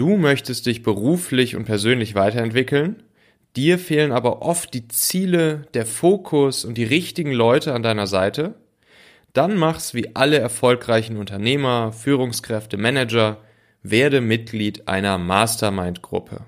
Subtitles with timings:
[0.00, 3.02] Du möchtest dich beruflich und persönlich weiterentwickeln,
[3.54, 8.54] dir fehlen aber oft die Ziele, der Fokus und die richtigen Leute an deiner Seite,
[9.34, 13.42] dann mach's wie alle erfolgreichen Unternehmer, Führungskräfte, Manager,
[13.82, 16.46] werde Mitglied einer Mastermind-Gruppe.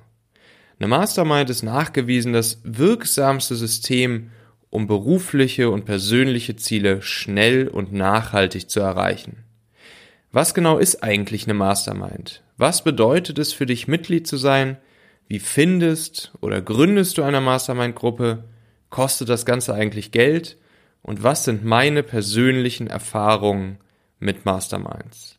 [0.79, 4.30] Eine Mastermind ist nachgewiesen das wirksamste System,
[4.71, 9.45] um berufliche und persönliche Ziele schnell und nachhaltig zu erreichen.
[10.32, 12.42] Was genau ist eigentlich eine Mastermind?
[12.56, 14.78] Was bedeutet es für dich, Mitglied zu sein?
[15.28, 18.45] Wie findest oder gründest du eine Mastermind-Gruppe?
[18.88, 20.56] Kostet das Ganze eigentlich Geld?
[21.02, 23.78] Und was sind meine persönlichen Erfahrungen
[24.18, 25.38] mit Masterminds?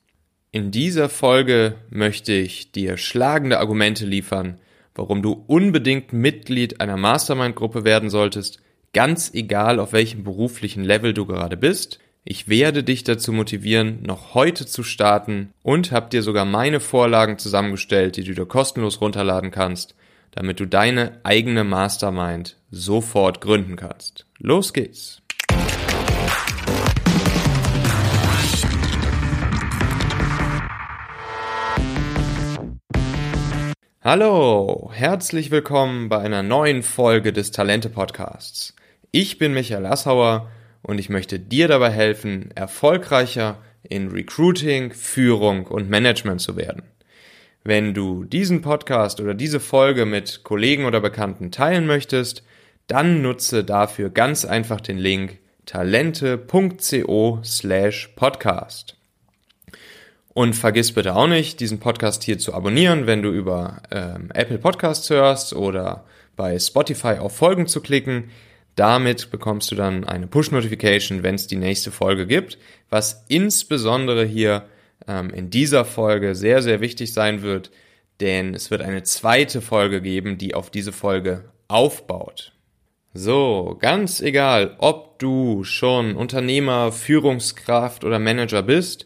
[0.51, 4.59] In dieser Folge möchte ich dir schlagende Argumente liefern,
[4.93, 8.61] warum du unbedingt Mitglied einer Mastermind-Gruppe werden solltest
[8.93, 14.33] Ganz egal, auf welchem beruflichen Level du gerade bist, ich werde dich dazu motivieren, noch
[14.33, 19.51] heute zu starten und habe dir sogar meine Vorlagen zusammengestellt, die du dir kostenlos runterladen
[19.51, 19.93] kannst,
[20.31, 24.25] damit du deine eigene Mastermind sofort gründen kannst.
[24.39, 25.21] Los geht's!
[34.01, 38.73] Hallo, herzlich willkommen bei einer neuen Folge des Talente Podcasts.
[39.11, 40.49] Ich bin Michael Assauer
[40.83, 46.83] und ich möchte dir dabei helfen, erfolgreicher in Recruiting, Führung und Management zu werden.
[47.63, 52.43] Wenn du diesen Podcast oder diese Folge mit Kollegen oder Bekannten teilen möchtest,
[52.87, 58.97] dann nutze dafür ganz einfach den Link talente.co slash podcast.
[60.33, 64.57] Und vergiss bitte auch nicht, diesen Podcast hier zu abonnieren, wenn du über ähm, Apple
[64.57, 66.05] Podcasts hörst oder
[66.35, 68.31] bei Spotify auf Folgen zu klicken.
[68.75, 72.57] Damit bekommst du dann eine Push-Notification, wenn es die nächste Folge gibt,
[72.89, 74.65] was insbesondere hier
[75.07, 77.71] ähm, in dieser Folge sehr, sehr wichtig sein wird,
[78.19, 82.53] denn es wird eine zweite Folge geben, die auf diese Folge aufbaut.
[83.13, 89.05] So, ganz egal, ob du schon Unternehmer, Führungskraft oder Manager bist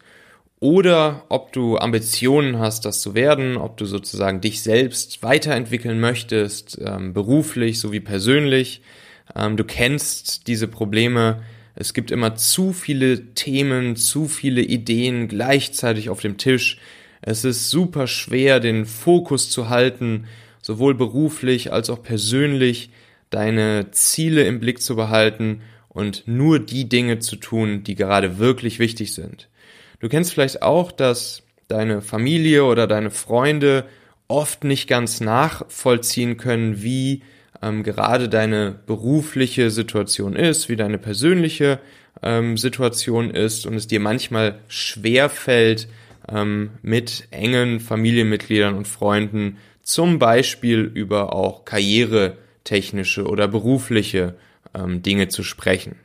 [0.62, 6.80] oder ob du Ambitionen hast, das zu werden, ob du sozusagen dich selbst weiterentwickeln möchtest,
[6.84, 8.82] ähm, beruflich sowie persönlich,
[9.36, 11.42] ähm, du kennst diese Probleme.
[11.76, 16.80] Es gibt immer zu viele Themen, zu viele Ideen gleichzeitig auf dem Tisch.
[17.22, 20.26] Es ist super schwer, den Fokus zu halten,
[20.62, 22.90] sowohl beruflich als auch persönlich,
[23.30, 28.80] deine Ziele im Blick zu behalten und nur die Dinge zu tun, die gerade wirklich
[28.80, 29.50] wichtig sind.
[30.00, 33.86] Du kennst vielleicht auch, dass deine Familie oder deine Freunde
[34.28, 37.24] oft nicht ganz nachvollziehen können, wie
[37.62, 41.80] ähm, gerade deine berufliche Situation ist, wie deine persönliche
[42.22, 45.88] ähm, Situation ist und es dir manchmal schwer fällt,
[46.30, 54.36] ähm, mit engen Familienmitgliedern und Freunden zum Beispiel über auch karrieretechnische oder berufliche
[54.74, 55.96] ähm, Dinge zu sprechen.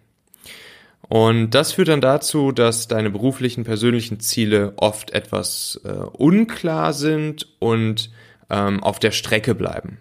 [1.09, 7.49] Und das führt dann dazu, dass deine beruflichen, persönlichen Ziele oft etwas äh, unklar sind
[7.59, 8.11] und
[8.49, 9.99] ähm, auf der Strecke bleiben.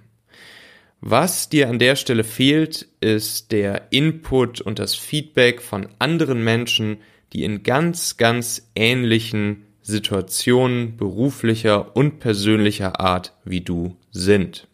[1.03, 6.97] Was dir an der Stelle fehlt, ist der Input und das Feedback von anderen Menschen,
[7.34, 14.67] die in ganz, ganz ähnlichen Situationen beruflicher und persönlicher Art wie du sind.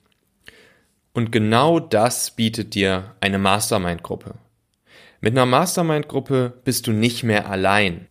[1.13, 4.35] Und genau das bietet dir eine Mastermind-Gruppe.
[5.21, 8.07] Mit einer Mastermind-Gruppe bist du nicht mehr allein.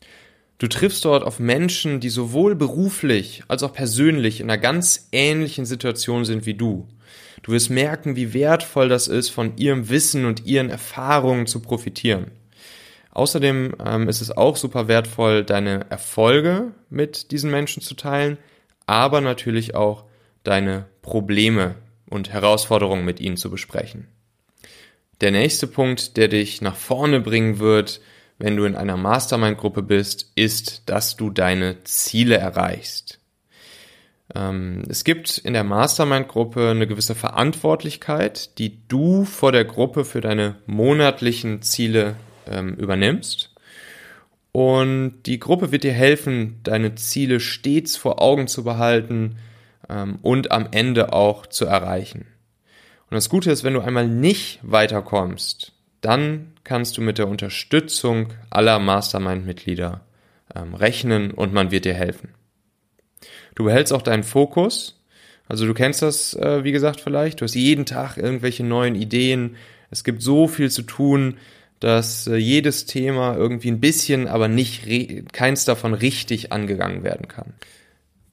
[0.56, 5.66] Du triffst dort auf Menschen, die sowohl beruflich als auch persönlich in einer ganz ähnlichen
[5.66, 6.88] Situation sind wie du.
[7.46, 12.32] Du wirst merken, wie wertvoll das ist, von ihrem Wissen und ihren Erfahrungen zu profitieren.
[13.12, 18.36] Außerdem ähm, ist es auch super wertvoll, deine Erfolge mit diesen Menschen zu teilen,
[18.86, 20.06] aber natürlich auch
[20.42, 21.76] deine Probleme
[22.10, 24.08] und Herausforderungen mit ihnen zu besprechen.
[25.20, 28.00] Der nächste Punkt, der dich nach vorne bringen wird,
[28.38, 33.20] wenn du in einer Mastermind-Gruppe bist, ist, dass du deine Ziele erreichst.
[34.34, 40.20] Ähm, es gibt in der Mastermind-Gruppe eine gewisse Verantwortlichkeit, die du vor der Gruppe für
[40.20, 42.16] deine monatlichen Ziele
[42.50, 43.52] ähm, übernimmst.
[44.52, 49.36] Und die Gruppe wird dir helfen, deine Ziele stets vor Augen zu behalten
[49.88, 52.26] ähm, und am Ende auch zu erreichen.
[53.10, 58.32] Und das Gute ist, wenn du einmal nicht weiterkommst, dann kannst du mit der Unterstützung
[58.50, 60.00] aller Mastermind-Mitglieder
[60.54, 62.30] ähm, rechnen und man wird dir helfen.
[63.56, 65.00] Du behältst auch deinen Fokus.
[65.48, 67.40] Also du kennst das, äh, wie gesagt, vielleicht.
[67.40, 69.56] Du hast jeden Tag irgendwelche neuen Ideen.
[69.90, 71.38] Es gibt so viel zu tun,
[71.80, 74.86] dass äh, jedes Thema irgendwie ein bisschen, aber nicht
[75.32, 77.54] keins davon richtig angegangen werden kann.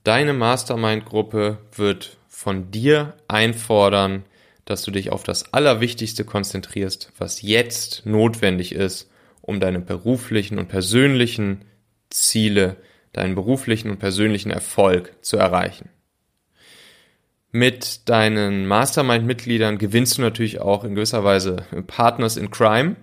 [0.03, 4.23] Deine Mastermind-Gruppe wird von dir einfordern,
[4.65, 9.09] dass du dich auf das Allerwichtigste konzentrierst, was jetzt notwendig ist,
[9.41, 11.63] um deine beruflichen und persönlichen
[12.09, 12.77] Ziele,
[13.13, 15.89] deinen beruflichen und persönlichen Erfolg zu erreichen.
[17.51, 22.95] Mit deinen Mastermind-Mitgliedern gewinnst du natürlich auch in gewisser Weise Partners in Crime.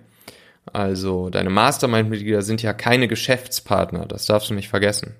[0.71, 5.15] Also deine Mastermind-Mitglieder sind ja keine Geschäftspartner, das darfst du nicht vergessen.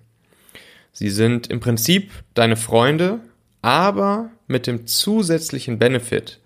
[0.91, 3.21] Sie sind im Prinzip deine Freunde,
[3.61, 6.41] aber mit dem zusätzlichen Benefit,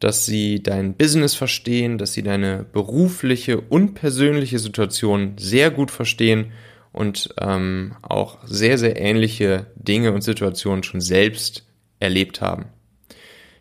[0.00, 6.52] dass sie dein Business verstehen, dass sie deine berufliche und persönliche Situation sehr gut verstehen
[6.94, 11.66] und ähm, auch sehr, sehr ähnliche Dinge und Situationen schon selbst
[11.98, 12.66] erlebt haben.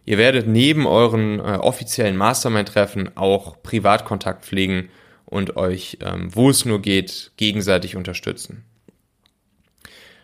[0.06, 4.89] Ihr werdet neben euren äh, offiziellen Mastermind-Treffen auch Privatkontakt pflegen
[5.25, 8.65] und euch, ähm, wo es nur geht, gegenseitig unterstützen.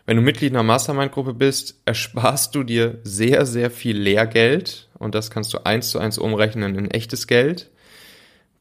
[0.05, 5.31] Wenn du Mitglied einer Mastermind-Gruppe bist, ersparst du dir sehr, sehr viel Lehrgeld und das
[5.31, 7.71] kannst du eins zu eins umrechnen in echtes Geld.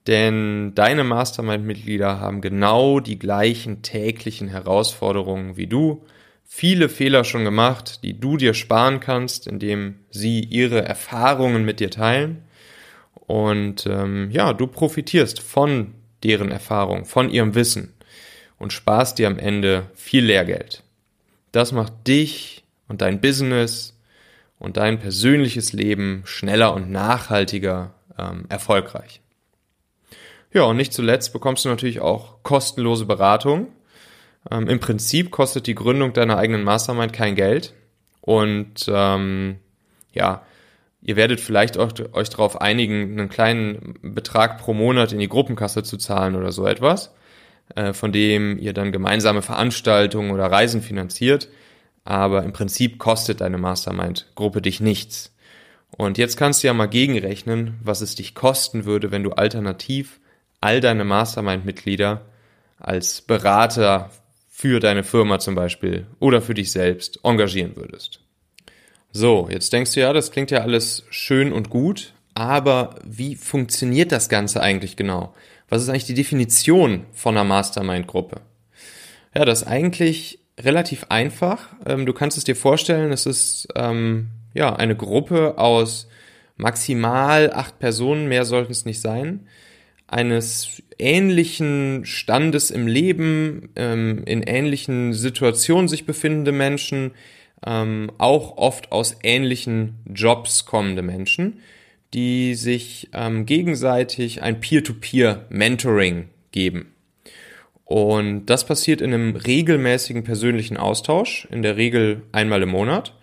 [0.09, 6.03] Denn deine Mastermind-Mitglieder haben genau die gleichen täglichen Herausforderungen wie du,
[6.47, 11.91] viele Fehler schon gemacht, die du dir sparen kannst, indem sie ihre Erfahrungen mit dir
[11.91, 12.43] teilen.
[13.15, 17.93] Und ähm, ja, du profitierst von deren Erfahrung, von ihrem Wissen
[18.59, 20.85] und sparst dir am Ende viel Lehrgeld.
[21.53, 23.95] Das macht dich und dein Business
[24.59, 29.21] und dein persönliches Leben schneller und nachhaltiger ähm, erfolgreich.
[30.53, 33.69] Ja, und nicht zuletzt bekommst du natürlich auch kostenlose Beratung.
[34.51, 37.75] Ähm, Im Prinzip kostet die Gründung deiner eigenen Mastermind kein Geld.
[38.21, 39.57] Und ähm,
[40.13, 40.43] ja,
[41.03, 45.83] ihr werdet vielleicht auch, euch darauf einigen, einen kleinen Betrag pro Monat in die Gruppenkasse
[45.83, 47.15] zu zahlen oder so etwas.
[47.75, 51.49] Äh, von dem ihr dann gemeinsame Veranstaltungen oder Reisen finanziert.
[52.05, 55.35] Aber im Prinzip kostet deine Mastermind-Gruppe dich nichts.
[55.91, 60.21] Und jetzt kannst du ja mal gegenrechnen, was es dich kosten würde, wenn du alternativ
[60.61, 62.23] all deine Mastermind-Mitglieder
[62.79, 64.11] als Berater
[64.49, 68.21] für deine Firma zum Beispiel oder für dich selbst engagieren würdest.
[69.13, 74.13] So, jetzt denkst du ja, das klingt ja alles schön und gut, aber wie funktioniert
[74.13, 75.35] das Ganze eigentlich genau?
[75.69, 78.41] Was ist eigentlich die Definition von einer Mastermind-Gruppe?
[79.35, 81.69] Ja, das ist eigentlich relativ einfach.
[81.87, 86.09] Ähm, du kannst es dir vorstellen, es ist ähm, ja eine Gruppe aus
[86.57, 89.47] maximal acht Personen, mehr sollten es nicht sein,
[90.09, 97.13] eines ähnlichen Standes im Leben, ähm, in ähnlichen Situationen sich befindende Menschen,
[97.65, 101.61] ähm, auch oft aus ähnlichen Jobs kommende Menschen,
[102.15, 106.95] die sich ähm, gegenseitig ein Peer-to-Peer-Mentoring geben.
[107.85, 113.15] Und das passiert in einem regelmäßigen persönlichen Austausch, in der Regel einmal im Monat.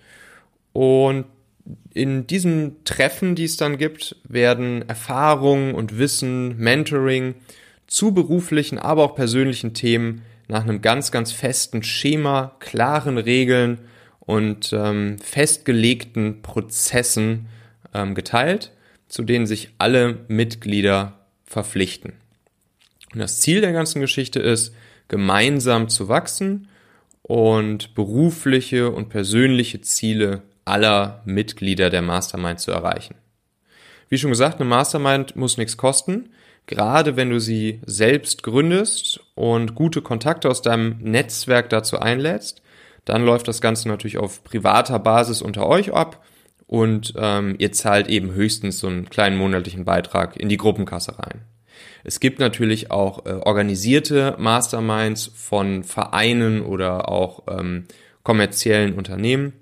[0.73, 1.25] Und
[1.93, 7.35] in diesen Treffen, die es dann gibt, werden Erfahrungen und Wissen, Mentoring
[7.87, 13.79] zu beruflichen, aber auch persönlichen Themen nach einem ganz, ganz festen Schema, klaren Regeln
[14.19, 17.47] und ähm, festgelegten Prozessen
[17.93, 18.71] ähm, geteilt
[19.07, 22.13] zu denen sich alle Mitglieder verpflichten.
[23.13, 24.73] Und das Ziel der ganzen Geschichte ist,
[25.07, 26.67] gemeinsam zu wachsen
[27.21, 33.15] und berufliche und persönliche Ziele aller Mitglieder der Mastermind zu erreichen.
[34.09, 36.29] Wie schon gesagt, eine Mastermind muss nichts kosten.
[36.67, 42.61] Gerade wenn du sie selbst gründest und gute Kontakte aus deinem Netzwerk dazu einlädst,
[43.05, 46.23] dann läuft das Ganze natürlich auf privater Basis unter euch ab
[46.67, 51.41] und ähm, ihr zahlt eben höchstens so einen kleinen monatlichen Beitrag in die Gruppenkasse rein.
[52.03, 57.85] Es gibt natürlich auch äh, organisierte Masterminds von Vereinen oder auch ähm,
[58.23, 59.53] kommerziellen Unternehmen.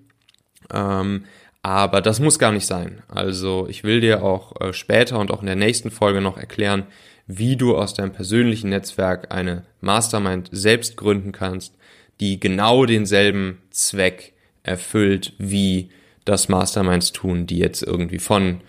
[0.74, 1.26] Ähm,
[1.62, 3.02] aber das muss gar nicht sein.
[3.08, 6.86] Also ich will dir auch äh, später und auch in der nächsten Folge noch erklären,
[7.26, 11.74] wie du aus deinem persönlichen Netzwerk eine Mastermind selbst gründen kannst,
[12.20, 15.90] die genau denselben Zweck erfüllt wie
[16.26, 18.62] das Masterminds tun, die jetzt irgendwie von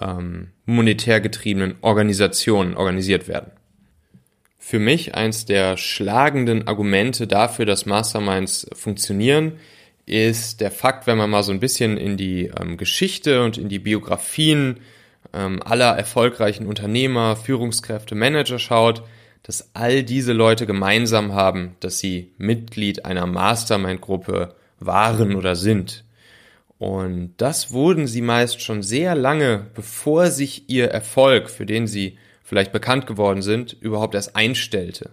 [0.00, 3.52] ähm, monetär getriebenen Organisationen organisiert werden.
[4.58, 9.52] Für mich eins der schlagenden Argumente dafür, dass Masterminds funktionieren,
[10.06, 13.68] ist der Fakt, wenn man mal so ein bisschen in die ähm, Geschichte und in
[13.68, 14.78] die Biografien
[15.34, 19.02] ähm, aller erfolgreichen Unternehmer, Führungskräfte, Manager schaut,
[19.42, 26.04] dass all diese Leute gemeinsam haben, dass sie Mitglied einer Mastermind-Gruppe waren oder sind.
[26.78, 32.18] Und das wurden sie meist schon sehr lange, bevor sich ihr Erfolg, für den sie
[32.42, 35.10] vielleicht bekannt geworden sind, überhaupt erst einstellte.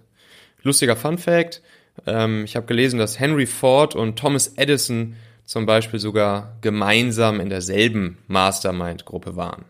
[0.61, 1.61] Lustiger Fun Fact,
[2.05, 7.49] Ähm, ich habe gelesen, dass Henry Ford und Thomas Edison zum Beispiel sogar gemeinsam in
[7.49, 9.65] derselben Mastermind-Gruppe waren.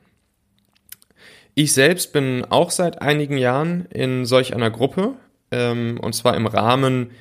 [1.56, 5.16] Ich selbst bin auch seit einigen Jahren in solch einer Gruppe,
[5.52, 7.12] ähm, und zwar im Rahmen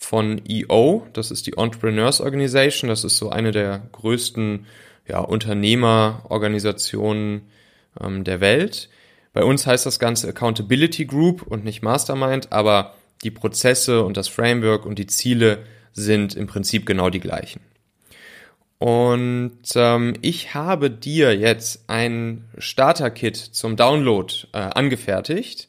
[0.00, 4.66] von EO, das ist die Entrepreneurs Organization, das ist so eine der größten
[5.06, 7.42] ja, Unternehmerorganisationen
[8.00, 8.88] ähm, der Welt.
[9.32, 14.28] Bei uns heißt das Ganze Accountability Group und nicht Mastermind, aber die Prozesse und das
[14.28, 17.60] Framework und die Ziele sind im Prinzip genau die gleichen.
[18.78, 25.68] Und ähm, ich habe dir jetzt ein Starter-Kit zum Download äh, angefertigt,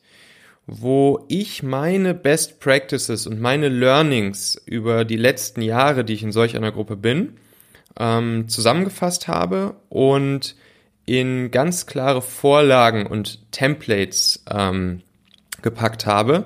[0.65, 6.31] wo ich meine Best Practices und meine Learnings über die letzten Jahre, die ich in
[6.31, 7.37] solch einer Gruppe bin,
[7.99, 10.55] ähm, zusammengefasst habe und
[11.05, 15.01] in ganz klare Vorlagen und Templates ähm,
[15.61, 16.45] gepackt habe,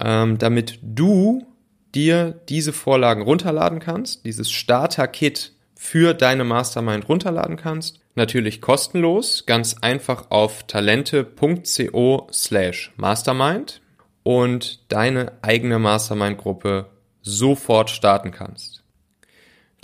[0.00, 1.46] ähm, damit du
[1.94, 8.00] dir diese Vorlagen runterladen kannst, dieses Starter-Kit für deine Mastermind runterladen kannst.
[8.14, 13.80] Natürlich kostenlos, ganz einfach auf talente.co slash mastermind
[14.24, 16.86] und deine eigene Mastermind-Gruppe
[17.22, 18.82] sofort starten kannst.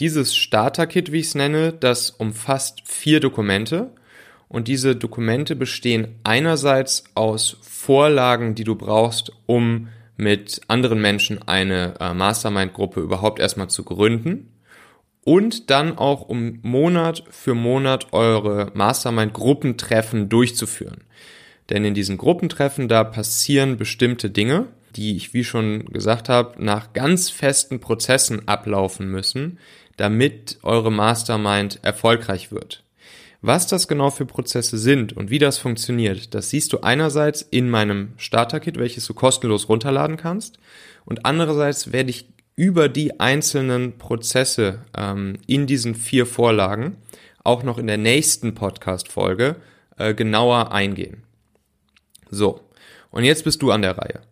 [0.00, 3.92] Dieses Starter-Kit, wie ich es nenne, das umfasst vier Dokumente
[4.48, 11.94] und diese Dokumente bestehen einerseits aus Vorlagen, die du brauchst, um mit anderen Menschen eine
[12.00, 14.52] äh, Mastermind-Gruppe überhaupt erstmal zu gründen
[15.24, 21.04] und dann auch um Monat für Monat eure Mastermind-Gruppentreffen durchzuführen.
[21.70, 26.92] Denn in diesen Gruppentreffen, da passieren bestimmte Dinge, die ich, wie schon gesagt habe, nach
[26.92, 29.58] ganz festen Prozessen ablaufen müssen,
[29.96, 32.83] damit eure Mastermind erfolgreich wird.
[33.46, 37.68] Was das genau für Prozesse sind und wie das funktioniert, das siehst du einerseits in
[37.68, 40.58] meinem Starter-Kit, welches du kostenlos runterladen kannst,
[41.04, 46.96] und andererseits werde ich über die einzelnen Prozesse ähm, in diesen vier Vorlagen
[47.42, 49.56] auch noch in der nächsten Podcast-Folge
[49.98, 51.24] äh, genauer eingehen.
[52.30, 52.62] So,
[53.10, 54.22] und jetzt bist du an der Reihe.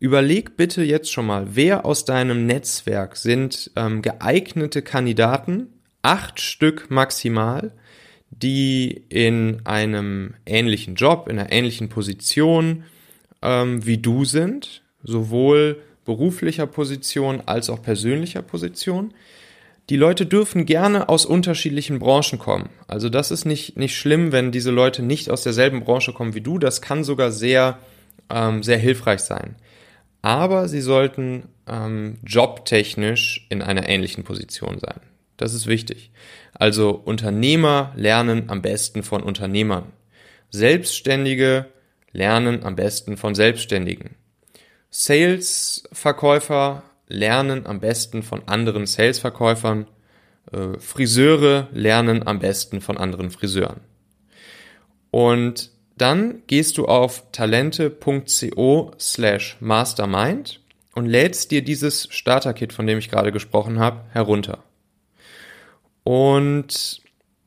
[0.00, 5.68] Überleg bitte jetzt schon mal, wer aus deinem Netzwerk sind ähm, geeignete Kandidaten,
[6.02, 7.72] acht Stück maximal,
[8.30, 12.84] die in einem ähnlichen Job, in einer ähnlichen Position
[13.42, 19.12] ähm, wie du sind, sowohl beruflicher Position als auch persönlicher Position.
[19.88, 22.70] Die Leute dürfen gerne aus unterschiedlichen Branchen kommen.
[22.88, 26.40] Also das ist nicht, nicht schlimm, wenn diese Leute nicht aus derselben Branche kommen wie
[26.40, 26.58] du.
[26.58, 27.78] Das kann sogar sehr,
[28.28, 29.54] ähm, sehr hilfreich sein.
[30.22, 35.00] Aber sie sollten ähm, jobtechnisch in einer ähnlichen Position sein.
[35.36, 36.10] Das ist wichtig.
[36.54, 39.92] Also Unternehmer lernen am besten von Unternehmern.
[40.50, 41.66] Selbstständige
[42.12, 44.16] lernen am besten von Selbstständigen.
[44.90, 49.86] Sales-Verkäufer lernen am besten von anderen Sales-Verkäufern.
[50.52, 53.80] Äh, Friseure lernen am besten von anderen Friseuren.
[55.10, 60.60] Und dann gehst du auf talente.co slash mastermind
[60.94, 64.62] und lädst dir dieses Starter-Kit, von dem ich gerade gesprochen habe, herunter.
[66.06, 67.00] Und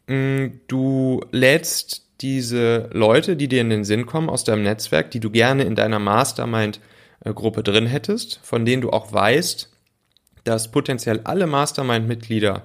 [0.08, 5.12] mh, mm, du lädst diese Leute, die dir in den Sinn kommen aus deinem Netzwerk,
[5.12, 6.82] die du gerne in deiner Mastermind
[7.24, 9.70] Gruppe drin hättest, von denen du auch weißt,
[10.44, 12.63] dass potenziell alle Mastermind-Mitglieder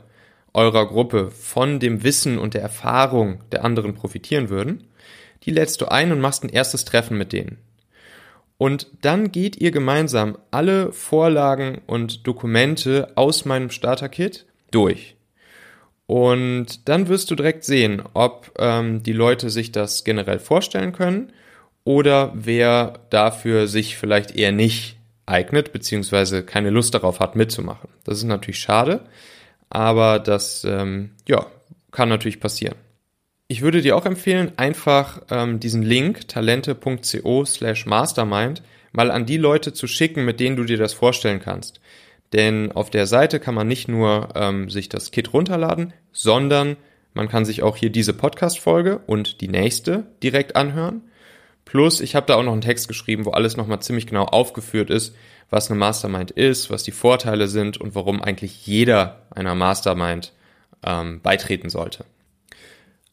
[0.53, 4.89] eurer Gruppe von dem Wissen und der Erfahrung der anderen profitieren würden,
[5.45, 7.59] die lädst du ein und machst ein erstes Treffen mit denen.
[8.59, 15.14] Und dann geht ihr gemeinsam alle Vorlagen und Dokumente aus meinem Starter-Kit durch.
[16.07, 21.33] Und dann wirst du direkt sehen, ob ähm, die Leute sich das generell vorstellen können
[21.85, 24.97] oder wer dafür sich vielleicht eher nicht
[25.27, 27.89] eignet, beziehungsweise keine Lust darauf hat, mitzumachen.
[28.05, 29.01] Das ist natürlich schade,
[29.71, 31.47] aber das ähm, ja,
[31.91, 32.77] kann natürlich passieren.
[33.49, 39.37] Ich würde dir auch empfehlen, einfach ähm, diesen Link talente.co slash mastermind mal an die
[39.37, 41.81] Leute zu schicken, mit denen du dir das vorstellen kannst.
[42.35, 46.77] Denn auf der Seite kann man nicht nur ähm, sich das Kit runterladen, sondern
[47.13, 51.03] man kann sich auch hier diese Podcast-Folge und die nächste direkt anhören.
[51.65, 54.91] Plus, ich habe da auch noch einen Text geschrieben, wo alles nochmal ziemlich genau aufgeführt
[54.91, 55.15] ist,
[55.49, 60.33] was eine Mastermind ist, was die Vorteile sind und warum eigentlich jeder einer Mastermind
[60.85, 62.05] ähm, beitreten sollte.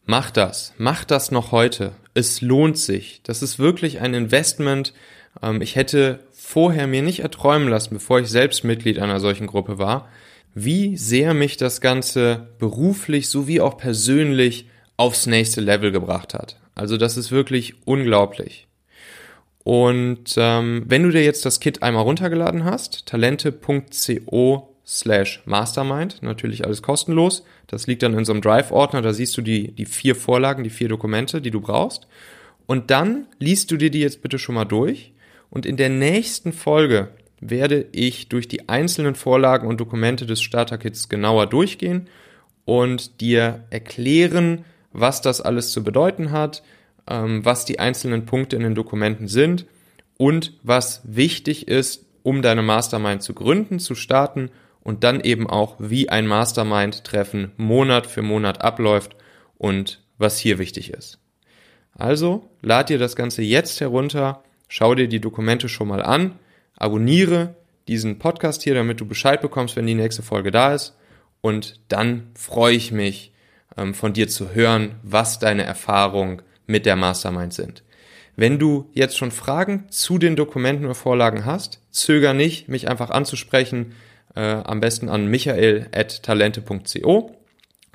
[0.04, 1.92] Mach das, mach das noch heute.
[2.12, 3.22] Es lohnt sich.
[3.22, 4.92] Das ist wirklich ein Investment.
[5.40, 9.78] Ähm, ich hätte vorher mir nicht erträumen lassen, bevor ich selbst Mitglied einer solchen Gruppe
[9.78, 10.08] war,
[10.54, 16.56] wie sehr mich das Ganze beruflich sowie auch persönlich aufs nächste Level gebracht hat.
[16.74, 18.66] Also das ist wirklich unglaublich.
[19.64, 26.64] Und ähm, wenn du dir jetzt das Kit einmal runtergeladen hast, talente.co slash mastermind, natürlich
[26.64, 27.44] alles kostenlos.
[27.68, 30.70] Das liegt dann in so einem Drive-Ordner, da siehst du die, die vier Vorlagen, die
[30.70, 32.08] vier Dokumente, die du brauchst.
[32.66, 35.11] Und dann liest du dir die jetzt bitte schon mal durch.
[35.52, 41.10] Und in der nächsten Folge werde ich durch die einzelnen Vorlagen und Dokumente des Starter-Kits
[41.10, 42.08] genauer durchgehen
[42.64, 46.62] und dir erklären, was das alles zu bedeuten hat,
[47.06, 49.66] ähm, was die einzelnen Punkte in den Dokumenten sind
[50.16, 54.48] und was wichtig ist, um deine Mastermind zu gründen, zu starten
[54.80, 59.16] und dann eben auch, wie ein Mastermind-Treffen Monat für Monat abläuft
[59.58, 61.18] und was hier wichtig ist.
[61.92, 66.38] Also, lad dir das Ganze jetzt herunter, schau dir die Dokumente schon mal an,
[66.78, 67.54] abonniere
[67.88, 70.96] diesen Podcast hier, damit du Bescheid bekommst, wenn die nächste Folge da ist.
[71.42, 73.34] Und dann freue ich mich,
[73.76, 77.82] ähm, von dir zu hören, was deine Erfahrungen mit der Mastermind sind.
[78.34, 83.10] Wenn du jetzt schon Fragen zu den Dokumenten oder Vorlagen hast, zöger nicht, mich einfach
[83.10, 83.94] anzusprechen
[84.34, 87.36] äh, am besten an michael.talente.co.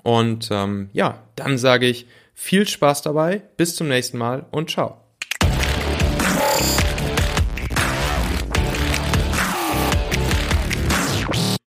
[0.03, 2.05] Und ähm, ja, dann sage ich
[2.36, 5.07] viel Spaß dabei, bis zum nächsten Mal und ciao.